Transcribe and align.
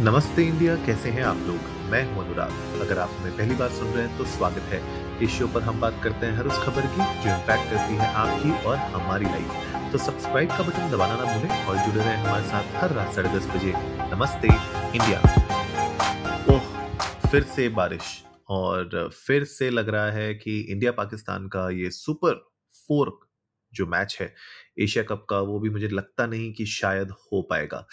नमस्ते 0.00 0.42
इंडिया, 0.42 0.74
कैसे 0.86 1.10
हैं 1.10 1.22
आप 1.22 1.36
लोग? 1.36 1.60
मैं 1.90 2.02
हूँ 2.06 2.24
अनुराग। 2.24 2.80
अगर 2.80 2.98
आप 2.98 3.10
हमें 3.10 3.36
पहली 3.36 3.54
बार 3.54 3.70
सुन 3.70 3.88
रहे 3.88 4.06
हैं 4.06 4.18
तो 4.18 4.24
स्वागत 4.24 4.68
है। 4.72 4.80
इस 5.22 5.30
शो 5.30 5.46
पर 5.48 5.62
हम 5.62 5.80
बात 5.80 6.00
करते 6.04 6.26
हैं 6.26 6.36
हर 6.36 6.46
उस 6.46 6.58
खबर 6.58 6.82
की, 6.82 7.06
जो 7.22 7.30
इम्पैक्ट 7.30 7.70
करती 7.70 7.94
है 7.94 8.06
आपकी 8.14 8.50
और 8.66 8.76
हमारी 8.76 9.24
लाइफ 9.24 9.92
तो 9.92 9.98
सब्सक्राइब 9.98 10.50
का 10.50 10.62
बटन 10.62 10.90
दबाना 10.90 11.16
ना 11.16 11.24
भूलें 11.24 11.64
और 11.64 11.76
जुड़े 11.76 11.98
रहें 11.98 12.16
हमारे 12.16 12.44
साथ 12.44 12.76
हर 12.76 12.92
रात 12.92 13.12
साढ़े 13.14 13.30
दस 13.30 13.46
बजे। 13.46 13.72
नमस्ते 14.14 14.48
इंडिया। 14.96 15.18
ओह, 16.54 16.70
फिर 17.30 17.42
से 17.42 17.68
बारिश। 17.68 18.24
और 18.48 19.10
फिर 19.14 19.44
से 19.44 19.70
लग 19.70 19.88
रहा 19.88 20.10
है 20.10 20.34
कि 20.34 20.58
इंडिया 20.60 20.92
पाकिस्तान 20.92 21.48
का 21.48 21.68
ये 21.70 21.90
सुपर 21.90 22.40
फोर 22.88 23.18
जो 23.72 23.86
मैच 23.86 24.16
है, 24.20 24.34
एशिया 24.78 25.04
कप 25.04 25.26
का, 25.30 25.40
वो 25.40 25.58
भी 25.60 25.70
मुझे 25.70 25.88
लगता 25.88 26.26
नहीं 26.26 26.52
कि 26.52 26.66
शायद 26.66 27.10
हो 27.10 27.42
पाएगा। 27.42 27.86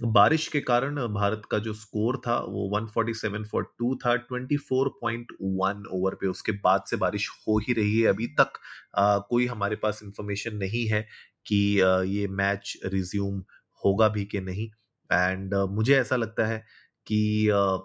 बारिश 0.00 0.46
के 0.48 0.60
कारण 0.60 0.96
भारत 1.14 1.42
का 1.50 1.58
जो 1.58 1.72
स्कोर 1.74 2.16
था 2.26 2.36
वो 2.48 2.68
147 2.70 3.44
फॉर 3.44 3.62
टू 3.78 3.94
था 3.96 4.16
24.1 4.16 5.86
ओवर 5.92 6.14
पे। 6.14 6.26
उसके 6.26 6.52
बाद 6.64 6.82
से 6.90 6.96
बारिश 6.96 7.28
हो 7.48 7.58
ही 7.58 7.72
रही 7.72 8.00
है। 8.00 8.06
अभी 8.08 8.26
तक 8.40 8.52
आ, 8.98 9.18
कोई 9.18 9.46
हमारे 9.46 9.76
पास 9.76 10.00
इंफॉर्मेशन 10.04 10.56
नहीं 10.56 10.86
है 10.88 11.06
कि 11.46 11.80
आ, 11.80 12.00
ये 12.02 12.26
मैच 12.28 12.76
रिज्यूम 12.86 13.42
होगा 13.84 14.08
भी 14.08 14.24
कि 14.24 14.40
नहीं। 14.40 14.68
एंड 15.10 15.54
मुझे 15.70 15.96
ऐसा 15.96 16.16
लगता 16.16 16.46
है 16.46 16.64
कि 17.06 17.48
आ, 17.48 17.76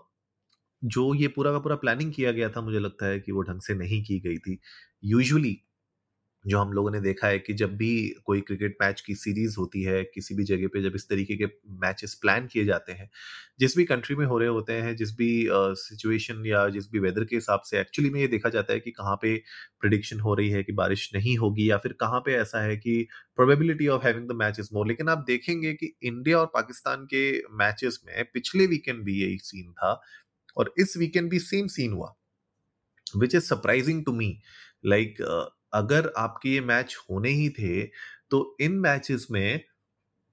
जो 0.84 1.13
ये 1.15 1.27
पूरा 1.27 1.51
का 1.51 1.59
पूरा 1.59 1.76
प्लानिंग 1.76 2.13
किया 2.13 2.31
गया 2.31 2.49
था 2.49 2.62
मुझे 2.62 2.79
लगता 2.79 3.05
है 3.05 3.20
कि 3.20 3.31
वो 3.31 3.41
ढंग 3.41 3.62
से 3.62 3.73
नहीं 3.76 4.03
की 4.03 4.20
गई 4.20 4.37
थी। 4.37 4.59
यूजुअली 5.03 5.57
जो 6.45 6.59
हम 6.59 6.71
लोगों 6.73 6.91
ने 6.91 6.99
देखा 7.02 7.27
है 7.27 7.39
कि 7.39 7.53
जब 7.53 7.75
भी 7.77 7.91
कोई 8.25 8.41
क्रिकेट 8.41 8.77
मैच 8.81 9.02
की 9.02 9.16
सीरीज़ 9.16 9.55
होती 9.57 9.81
है 9.84 10.03
किसी 10.05 10.35
भी 10.35 10.43
जगह 10.43 10.67
पे 10.67 10.81
जब 10.81 10.95
इस 10.95 11.07
तरीके 11.09 11.35
के 11.35 11.45
मैचेस 11.81 12.13
प्लान 12.21 12.48
किए 12.48 12.63
जाते 12.65 12.91
हैं 12.91 13.09
जिस 13.59 13.75
भी 13.77 13.85
कंट्री 13.85 14.15
में 14.15 14.25
हो 14.25 14.38
रहे 14.38 14.49
होते 14.49 14.73
हैं 14.73 14.95
जिस 14.95 15.12
भी 15.12 15.29
सिचुएशन 15.49 16.35
uh, 16.35 16.48
या 16.48 16.67
जिस 16.70 16.90
भी 16.91 16.99
वेदर 16.99 17.23
के 17.23 17.35
हिसाब 17.35 17.62
से 17.65 17.79
एक्चुअली 17.79 18.10
में 18.10 18.20
ये 18.21 18.27
देखा 18.27 18.49
जाता 18.49 18.73
है 18.73 18.79
कि 18.79 18.91
कहाँ 18.91 19.15
पे 19.21 19.35
प्रिडिक्शन 19.82 20.20
हो 20.20 20.34
रही 20.34 20.49
है 20.49 20.63
कि 20.63 20.73
बारिश 20.73 21.10
नहीं 21.15 21.37
होगी 21.37 21.70
या 21.70 21.77
फिर 21.77 21.93
कहाँ 21.99 22.20
पे 22.20 22.35
ऐसा 22.35 22.62
है 22.62 22.77
कि 22.77 23.07
probability 23.35 23.87
of 23.87 24.05
having 24.05 24.27
the 24.29 24.35
match 24.35 24.60
is 24.60 24.70
more 24.73 24.87
लेकिन 24.87 25.10
आप 25.10 25.23
देखेंगे 25.27 25.73
कि 25.73 25.93
इंडिया 26.04 26.40
और 26.40 26.51
पाकिस्तान 26.54 27.05
के 27.05 27.26
मैचेस 27.55 27.99
में 28.07 28.23
पिछले 28.34 28.67
वीकेंड 28.67 29.04
भी 29.04 29.21
यही 29.21 29.37
सीन 29.43 29.71
था 29.73 29.93
और 30.57 30.73
इस 30.77 30.98
वीकेंड 30.98 31.29
भी 31.29 31.40
सेम 31.41 31.67
सीन 31.67 31.93
हुआ 31.93 32.15
which 33.17 33.35
is 33.35 33.43
surprising 33.43 34.04
to 34.05 34.13
me 34.13 34.37
like 34.85 35.21
अगर 35.73 36.12
आपके 36.17 36.49
ये 36.49 36.62
मैच 36.63 36.95
होने 37.09 37.29
ही 37.31 37.49
थे 37.49 37.81
तो 38.31 38.57
इन 38.62 38.71
मैचेस 38.79 39.27
में 39.31 39.62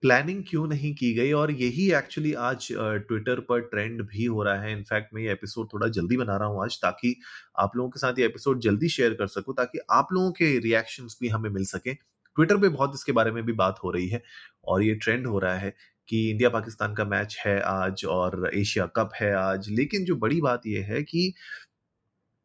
प्लानिंग 0.03 0.43
क्यों 0.49 0.67
नहीं 0.69 0.95
की 0.95 1.13
गई? 1.15 1.31
और 1.33 1.51
यही 1.53 1.91
एक्चुअली 1.95 2.33
आज 2.35 2.69
ट्विटर 2.73 3.41
पर 3.41 3.61
ट्रेंड 3.63 4.03
भी 4.03 4.25
हो 4.25 4.43
रहा 4.43 4.61
है। 4.63 4.73
इनफैक्ट 4.73 5.15
मैं 5.15 5.23
ये 5.23 5.33
एपिसोड 5.33 5.69
थोड़ा 5.73 5.89
जल्दी 5.89 6.17
बना 6.17 6.37
रहा 6.37 6.49
हूँ 6.49 6.63
आज, 6.65 6.77
ताकि 6.83 7.15
आप 7.59 7.77
लोगों 7.77 7.91
के 7.91 8.01
साथ 8.01 8.19
ये 8.19 8.27
एपिसोड 8.27 8.61
जल्दी 8.61 8.89
शेयर 8.89 9.15
कर 9.15 9.27
सकूँ, 9.29 9.55
ताकि 9.55 9.79
आप 9.91 10.09
लोगों 10.13 10.33
के 10.33 10.59
रिएक्शंस 10.61 11.19
भी 11.21 11.29
हमें 11.29 11.51
मिल 11.51 11.65
सके। 11.67 11.95
ट्विटर 11.95 12.57
पे 12.57 12.69
बहुत 12.69 12.93
इसके 12.95 13.13
बारे 13.13 13.31
में 13.31 13.43
भी 13.45 13.53
बात 13.55 13.79
हो 13.85 13.91
रही 13.91 14.09
है, 14.09 14.23
और 14.65 14.83
ये 14.83 14.95
ट्रेंड 14.97 15.27
हो 15.27 15.39
रहा 15.39 15.55
है 15.57 15.75
कि 16.09 16.29
इंडिया 16.31 16.49
पाकिस्तान 16.51 16.95
का 16.95 17.05
मैच 17.07 17.37
है 17.41 17.61
आज, 17.61 18.05
और 18.05 18.51
एशिया 18.55 18.87
कप 18.97 19.11
है 19.15 19.33
आज। 19.35 19.69
लेकिन 19.71 20.05
जो 20.05 20.17
बड़ी 20.17 20.41
बात 20.41 20.67
यह 20.67 20.87
है 20.87 21.03
कि 21.05 21.33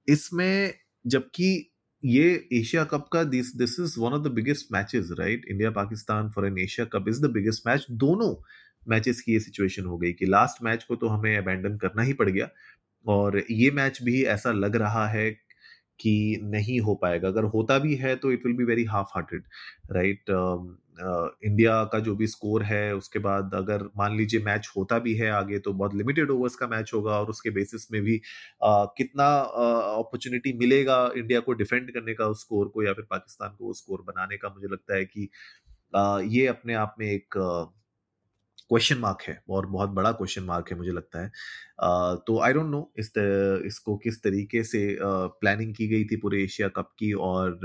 इसमें 0.08 0.74
जबकि 1.06 1.71
ये 2.04 2.50
एशिया 2.54 2.84
कप 2.84 3.08
का 3.14 3.24
this 3.24 3.56
this 3.56 3.80
is 3.80 4.00
one 4.00 4.14
of 4.14 4.22
the 4.22 4.28
biggest 4.28 4.68
matches 4.74 5.10
right 5.20 5.46
India 5.50 5.72
Pakistan 5.72 6.30
for 6.30 6.46
an 6.48 6.58
Asia 6.60 6.86
cup 6.94 7.06
is 7.10 7.22
the 7.22 7.30
biggest 7.32 7.68
match 7.68 7.86
दोनों 8.04 8.36
मैचेस 8.88 9.22
की 9.22 9.34
ये 9.34 9.40
सिचुएशन 9.40 9.86
हो 9.86 9.98
गई 9.98 10.12
कि 10.14 10.26
लास्ट 10.26 10.64
मैच 10.64 10.84
को 10.84 10.96
तो 10.96 11.08
हमें 11.08 11.36
अबेंडन 11.38 11.78
करना 11.78 12.04
ही 12.04 12.14
पड़ 12.14 12.30
गया। 12.30 12.50
और 13.06 13.42
ये 13.52 13.70
मैच 13.72 14.00
भी 14.04 14.24
ऐसा 14.26 14.52
लग 14.52 14.76
रहा 14.76 15.08
है 15.08 15.30
कि 16.00 16.40
नहीं 16.44 16.80
हो 16.82 16.96
पाएगा। 16.96 17.28
अगर 17.28 17.44
होता 17.46 17.78
भी 17.80 17.96
है 17.96 18.16
तो 18.16 18.32
it 18.32 18.46
will 18.46 18.56
be 18.58 18.64
very 18.64 18.84
half 18.86 19.08
hearted 19.16 19.44
right 19.92 20.32
India 21.46 21.84
का 21.84 22.00
जो 22.00 22.16
भी 22.16 22.28
स्कोर 22.28 22.64
है 22.64 22.96
उसके 22.96 23.20
बाद 23.20 23.52
अगर 23.54 23.84
मान 23.98 24.18
लीजिए 24.18 24.40
मैच 24.40 24.70
होता 24.78 25.00
भी 25.00 25.16
है 25.16 25.30
आगे 25.32 25.60
तो 25.60 25.74
बहुत 25.74 25.96
लिमिटेड 25.96 26.32
ओवर्स 26.32 26.56
का 26.56 26.68
मैच 26.68 26.92
होगा 26.94 27.20
और 27.20 27.26
उसके 27.26 27.50
बेसिस 27.50 27.92
में 27.92 28.02
भी 28.02 28.18
uh, 28.64 28.88
कितना 28.98 29.38
अपॉर्चुनिटी 29.98 30.54
मिलेगा 30.54 31.12
इंडिया 31.18 31.40
को 31.40 31.54
डिफेंड 31.54 31.92
करने 31.92 32.14
का 32.14 32.26
उस 32.26 32.42
स्कोर 32.42 32.68
को 32.68 32.84
या 32.84 32.94
फिर 32.94 33.06
पाकिस्तान 33.10 33.50
को 33.50 33.70
उस 33.70 33.78
स्कोर 33.78 34.02
बनाने 34.02 34.38
का? 34.38 34.50
मुझे 34.50 34.68
लगता 34.68 34.96
है 34.96 35.06
कि 35.06 35.30
uh, 35.96 36.22
ये 36.26 36.48
अपने 36.48 36.74
आप 36.74 36.96
में 37.00 37.12
एक 37.12 37.36
क्वेश्चन 38.70 38.98
मार्क 38.98 39.18
है 39.22 39.44
और 39.50 39.66
बहुत 39.66 39.90
बड़ा 39.90 40.12
क्वेश्चन 40.12 40.44
मार्क 40.44 40.72
है 40.72 40.78
मुझे 40.78 40.92
लगता 40.92 41.22
है। 41.24 41.32
uh, 41.84 42.20
तो 42.28 42.40
आई 42.42 42.54
डोंट 42.54 42.66
नो 42.66 42.92
इस 42.98 43.14
इसको 43.66 43.98
किस 43.98 44.24
तरीके 44.24 44.64
से 44.64 44.98
प्लानिंग 45.02 45.76
की 45.76 45.88
गई 45.88 46.06
थी 46.06 46.16
पूरे 46.16 46.44
एशिया 46.44 46.68
कप 46.68 46.92
की 47.00 47.14
और 47.14 47.60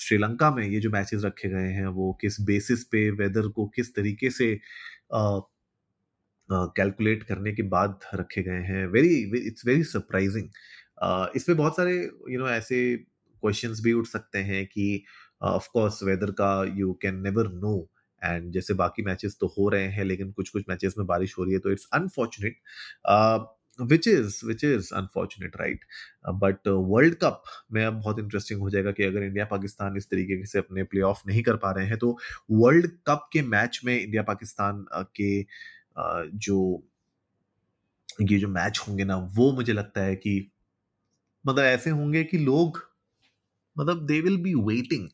श्रीलंका 0.00 0.50
में 0.50 0.66
ये 0.66 0.80
जो 0.80 0.90
मैचेस 0.90 1.22
रखे 1.24 1.48
गए 1.48 1.68
हैं 1.72 1.86
वो 1.98 2.12
किस 2.20 2.40
बेसिस 2.40 2.84
पे 2.84 3.10
वेदर 3.10 3.48
को 3.48 3.66
किस 3.66 3.94
तरीके 3.94 4.30
से 4.30 4.54
कैलकुलेट 6.48 7.22
करने 7.22 7.52
के 7.52 7.62
बाद 7.68 7.98
रखे 8.14 8.42
गए 8.42 8.62
हैं 8.62 8.86
वेरी 8.86 9.14
इट्स 9.46 9.66
वेरी 9.66 9.84
सरप्राइजिंग 9.84 10.48
इसमें 11.36 11.56
बहुत 11.56 11.76
सारे 11.76 11.94
यू 11.94 12.28
you 12.28 12.38
नो 12.38 12.44
know, 12.44 12.56
ऐसे 12.56 12.96
क्वेश्चंस 13.42 13.80
भी 13.80 13.92
उठ 13.92 14.06
सकते 14.06 14.38
हैं 14.38 14.66
कि 14.66 15.04
ऑफ़ 15.42 15.68
कोर्स 15.72 16.02
वेदर 16.02 16.30
का 16.30 16.52
you 16.76 16.92
can 17.02 17.20
never 17.22 17.48
know 17.52 17.76
and 18.22 18.52
जैसे 18.52 18.74
बाकी 18.74 19.02
मैचेस 19.02 19.36
तो 19.40 19.46
हो 19.58 19.68
रहे 19.68 19.86
हैं 19.86 20.04
लेकिन 20.04 20.32
कुछ 20.32 20.50
कुछ 20.50 20.64
मैचेस 20.68 20.94
में 20.98 21.06
बारिश 21.06 21.38
हो 21.38 21.44
रही 21.44 21.52
है 21.52 21.58
तो 21.58 21.72
it's 21.72 21.88
unfortunate 21.92 22.58
which 23.82 24.08
is 24.08 24.40
which 24.46 24.64
is 24.64 24.94
unfortunate 24.94 25.56
right 25.56 25.84
but 26.28 26.68
world 26.68 27.14
cup 27.14 27.42
में 27.72 27.84
अब 27.84 27.94
बहुत 27.94 28.18
इंटरेस्टिंग 28.18 28.60
हो 28.60 28.70
जाएगा 28.70 28.92
कि 28.92 29.04
अगर 29.04 29.22
इंडिया 29.22 29.44
पाकिस्तान 29.44 29.96
इस 29.96 30.10
तरीके 30.10 30.44
से 30.46 30.58
अपने 30.58 30.82
प्ले 30.82 31.00
ऑफ़ 31.00 31.22
नहीं 31.26 31.42
कर 31.42 31.56
पा 31.56 31.70
रहे 31.70 31.86
हैं 31.86 31.98
तो 31.98 32.16
वर्ल्ड 32.50 32.90
कप 33.06 33.28
के 33.32 33.42
मैच 33.42 33.80
में 33.84 34.00
इंडिया 34.00 34.22
पाकिस्तान 34.22 34.84
के 35.20 35.42
जो, 36.38 36.88
ये 38.22 38.38
जो 38.38 38.48
मैच 38.48 38.80
होंगे 38.88 39.04
ना, 39.04 39.16
वो 39.16 39.52
मुझे 39.52 39.72
लगता 39.72 40.00
है 40.00 40.16
कि 40.16 40.50
मतलब 41.46 41.64
ऐसे 41.64 41.90
होंगे 41.90 42.24
कि 42.24 42.38
लोग 42.38 42.78
मतलब 43.78 44.06
दे 44.06 44.20
विल 44.20 44.36
बी 44.36 44.54
वेटिंग 44.54 45.08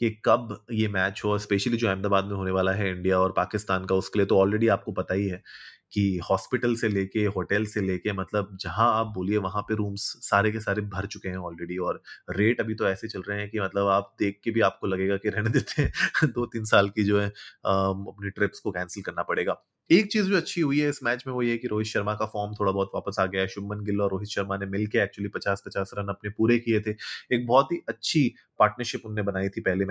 कि 0.00 0.10
कब 0.24 0.64
ये 0.72 0.88
मैच 0.88 1.22
हो 1.24 1.38
स्पेशली 1.38 1.76
जो 1.76 1.88
अहमदाबाद 1.88 2.24
में 2.24 2.34
होने 2.34 2.50
वाला 2.50 2.72
है 2.72 2.90
इंडिया 2.90 3.18
और 3.18 3.32
पाकिस्तान 3.36 3.84
का, 3.84 3.94
उसके 3.94 4.18
लिए 4.18 4.26
तो 4.26 4.38
ऑलरेडी 4.38 4.68
आपको 4.68 4.92
पता 4.92 5.14
ही 5.14 5.28
है 5.28 5.42
कि 5.92 6.04
हॉस्पिटल 6.30 6.74
से 6.76 6.88
लेके, 6.88 7.24
होटल 7.26 7.64
से 7.66 7.80
लेके 7.80 8.12
मतलब 8.12 8.56
जहाँ 8.60 8.88
आप 8.94 9.06
बोलिए 9.14 9.36
वहाँ 9.38 9.62
पे 9.62 9.74
रूम्स 9.74 10.02
सारे 10.22 10.52
के 10.52 10.60
सारे 10.60 10.82
भर 10.88 11.06
चुके 11.06 11.28
हैं 11.28 11.36
ऑलरेडी 11.42 11.76
और 11.82 12.02
रेट 12.30 12.60
अभी 12.60 12.74
तो 12.74 12.88
ऐसे 12.88 13.08
चल 13.08 13.22
रहे 13.28 13.38
हैं 13.40 13.48
कि 13.50 13.60
मतलब 13.60 13.88
आप 13.90 14.14
देख 14.18 14.40
के 14.44 14.50
भी 14.50 14.60
आपको 14.62 14.86
लगेगा 14.86 15.16
कि 15.18 15.28
रहने 15.28 15.50
देते 15.50 15.82
हैं। 15.82 15.92
दो 16.32 16.46
तीन 16.46 16.64
साल 16.66 16.88
की 16.90 17.04
जो 17.04 17.20
है 17.20 17.28
अपनी 17.28 18.30
ट्रिप्स 18.30 18.60
को 18.60 18.70
कैंसिल 18.70 19.02
करना 19.02 19.22
पड़ेगा। 19.24 19.62
एक 19.92 20.10
चीज़ 20.12 20.28
जो 20.28 20.36
अच्छी 20.36 20.60
हुई 20.60 20.78
है 20.80 20.88
इस 20.88 21.02
मैच 21.04 21.22
में 21.26 21.32
वो 21.34 21.42
ये 21.42 21.56
कि 21.58 21.68
रोहित 21.68 21.86
शर्मा 21.88 22.14
का 22.16 22.26
फॉर्म 22.26 22.54
थोड़ा 22.60 22.72
बहुत 22.72 22.90
वापस 22.94 23.16
आ 23.20 23.24
गया 23.26 23.40
है। 23.42 23.46
शुभमन 23.48 23.84
गिल 23.84 24.00
और 24.02 24.10
रोहित 24.10 24.28
शर्मा 24.28 24.56
ने 24.58 24.66
मिलकर 24.68 24.98
एक्चुअली 24.98 25.28
पचास 25.30 25.62
पचास 25.66 25.90
रन 25.98 26.08
अपने 26.08 26.30
पूरे 26.38 26.58
किए 26.58 26.80
थे। 26.80 26.90
एक 27.34 27.46
बहुत 27.46 27.72
ही 27.72 27.78
अच्छी 27.88 28.28
पार्टनरशिप 28.58 29.06
उनने 29.06 29.22
बनाई 29.22 29.48
थी 29.48 29.60
पहले 29.60 29.84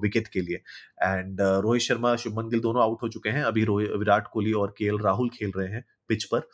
विकेट 0.00 0.28
के 0.28 0.40
लिए। 0.40 0.56
एंड 1.02 1.40
रोहित 1.40 1.82
शर्मा, 1.82 2.14
शुभमन 2.16 2.48
गिल 2.50 2.60
दोनों 2.60 2.82
आउट 2.82 3.02
हो 3.02 3.08
चुके 3.08 3.30
हैं। 3.30 3.42
अभी 3.44 3.64
विराट 3.98 4.28
कोहली 4.32 4.52
और 4.54 4.74
के 4.78 4.90
राहुल 5.04 5.28
खेल 5.34 5.52
रहे 5.56 5.68
हैं 5.70 5.84
पिच 6.08 6.24
पर। 6.32 6.48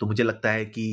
तो 0.00 0.06
मुझे 0.06 0.22
लगता 0.24 0.50
है 0.52 0.64
कि 0.66 0.92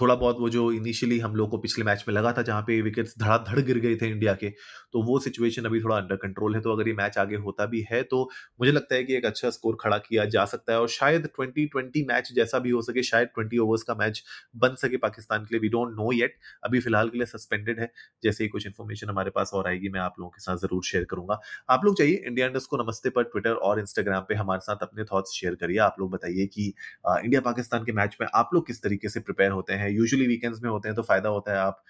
थोड़ा 0.00 0.14
बहुत 0.14 0.36
वो 0.40 0.48
जो 0.50 0.70
इनिशियली 0.72 1.18
हम 1.20 1.34
लोग 1.36 1.50
को 1.50 1.58
पिछले 1.58 1.84
मैच 1.84 2.04
में 2.08 2.14
लगा 2.14 2.32
था 2.32 2.42
जहाँ 2.42 2.62
पे 2.62 2.80
विकेट्स 2.82 3.14
धड़ाधड़ 3.18 3.60
गिर 3.60 3.78
गए 3.78 3.96
थे 3.96 4.08
इंडिया 4.08 4.34
के 4.34 4.48
तो 4.92 5.02
वो 5.04 5.18
सिचुएशन 5.20 5.64
अभी 5.64 5.80
थोड़ा 5.80 5.96
अंडर 5.96 6.16
कंट्रोल 6.18 6.54
है। 6.54 6.60
तो 6.60 6.72
अगर 6.72 6.88
ये 6.88 6.94
मैच 6.94 7.18
आगे 7.18 7.36
होता 7.38 7.66
भी 7.66 7.84
है 7.90 8.02
तो 8.04 8.22
मुझे 8.60 8.72
लगता 8.72 8.94
है 8.94 9.04
कि 9.04 9.16
एक 9.16 9.26
अच्छा 9.26 9.50
स्कोर 9.50 9.76
खड़ा 9.80 9.98
किया 10.00 10.24
जा 10.26 10.44
सकता 10.46 10.72
है 10.72 10.80
और 10.80 10.88
शायद 10.90 11.26
ट्वेंटी 11.36 11.66
ट्वेंटी 11.66 12.04
मैच 12.06 12.32
जैसा 12.34 12.58
भी 12.58 12.70
हो 12.70 12.82
सके, 12.82 13.02
शायद 13.02 13.28
ट्वेंटी 13.28 13.58
ओवर्स 13.58 13.82
का 13.82 13.94
मैच 13.96 14.22
बन 14.56 14.74
सके 14.76 14.96
पाकिस्तान 14.98 15.44
के 15.44 15.54
लिए 15.54 15.60
वी 15.60 15.68
डोंट 15.70 15.94
नो 15.96 16.10
येट 16.12 16.36
अभी 16.64 16.80
फ़िलहाल 16.80 17.08
के 17.08 17.18
लिए 17.18 17.26
सस्पेंडेड 17.26 17.80
है, 17.80 17.90
जैसे 18.22 18.44
ही 18.44 18.48
कुछ 18.50 18.66
इन्फॉर्मेशन 18.66 19.08
हमारे 19.08 19.30
पास 19.30 19.50
और 19.54 19.68
आएगी, 19.68 19.88
मैं 19.88 20.00
आप 20.00 20.14
लोगों 20.18 20.30
के 20.30 20.42
साथ 20.42 20.56
ज़रूर 20.58 20.84
शेयर 20.84 21.04
करूँगा। 21.10 21.40
आप 21.70 21.84
लोग 21.84 21.96
चाहिए 21.98 22.22
इंडिया 22.26 22.46
इंडस्ट 22.46 22.70
को 22.70 22.82
नमस्ते 22.82 23.10
पर 23.10 23.22
ट्विटर 23.24 23.52
और 23.52 23.80
इंस्टाग्राम 23.80 24.24
पे 24.28 24.34
हमारे 24.34 24.60
साथ 24.62 24.82
अपने 24.82 25.04
थॉट्स 25.04 25.32
शेयर 25.34 25.54
करिए। 25.54 25.78
आप 25.80 25.96
लोग 26.00 26.10
बताइए 26.12 26.46
कि 26.48 26.66
इंडिया 27.06 27.40
पाकिस्तान 27.42 27.84
के 27.84 27.92
मैच 27.92 28.16
में 28.20 28.26
आप 28.34 28.50
लोग 28.54 28.66
किस 28.66 28.82
तरीके 28.82 29.08
से 29.08 29.20
प्रिपेयर 29.20 29.50
होते 29.52 29.72
हैं। 29.90 29.96
यूजुअली 29.96 30.26
वीकेंड्स 30.26 30.62
में 30.62 30.70
होते 30.70 30.88
हैं 30.88 30.96
तो 30.96 31.02
फ़ायदा 31.04 31.28
होता 31.28 31.52
है 31.52 31.58
आप 31.60 31.82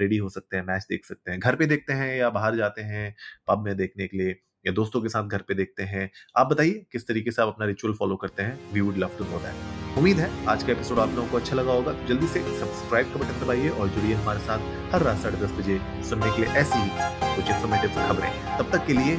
रेडी 0.00 0.16
हो 0.18 0.28
सकते 0.28 0.56
हैं 0.56 0.64
मैच 0.66 0.86
देख 0.90 1.04
सकते 1.06 1.30
हैं। 1.30 1.40
घर 1.40 1.56
पे 1.56 1.66
देखते 1.66 1.92
हैं 1.94 2.14
या 2.16 2.30
बाहर 2.30 2.56
जाते 2.56 2.82
हैं 2.84 3.14
पब 3.48 3.64
में 3.64 3.76
देखने 3.76 4.06
के 4.06 4.16
लिए 4.18 4.40
या 4.64 4.72
दोस्तों 4.72 5.00
के 5.02 5.08
साथ 5.08 5.28
घर 5.28 5.42
पे 5.48 5.54
देखते 5.54 5.82
हैं। 5.84 6.10
आप 6.36 6.46
बताइए 6.46 6.84
किस 6.92 7.06
तरीके 7.08 7.30
से 7.30 7.42
आप 7.42 7.48
अपना 7.48 7.66
रिचुअल 7.66 7.94
फॉलो 7.94 8.16
करते 8.16 8.42
हैं? 8.42 8.72
We 8.72 8.80
would 8.80 8.96
love 8.98 9.16
to 9.18 9.24
know 9.24 9.38
that 9.38 9.98
उम्मीद 9.98 10.18
है 10.18 10.28
आज 10.46 10.62
का 10.62 10.72
एपिसोड 10.72 10.98
आप 10.98 11.14
लोगों 11.14 11.28
को 11.28 11.36
अच्छा 11.36 11.56
लगा 11.56 11.72
होगा। 11.72 11.92
तो 11.92 12.06
जल्दी 12.08 12.26
से 12.28 12.42
सब्सक्राइब 12.58 13.12
का 13.12 13.20
बटन 13.20 13.40
दबाइए 13.44 13.68
और 13.70 13.88
जुड़िए 13.88 14.14
हमारे 14.14 14.40
साथ 14.40 14.92
हर 14.92 15.02
रात 15.02 15.18
साढ़े 15.18 15.38
दस 15.38 15.58
बजे 15.58 15.80
सुनने 16.10 16.30
के 16.30 16.42
लिए 16.42 16.54
ऐसी 16.60 16.88
कुछ 17.26 17.44
इन्फॉर्मेटिव 17.46 17.90
खबरें। 18.08 18.58
तब 18.58 18.70
तक 18.72 18.86
के 18.86 18.92
लिए 18.92 19.18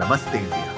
नमस्ते 0.00 0.38
इंडिया। 0.38 0.69